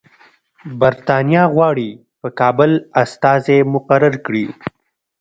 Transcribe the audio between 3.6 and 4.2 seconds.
مقرر